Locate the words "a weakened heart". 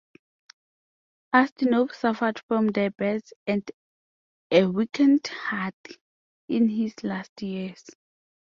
4.49-5.75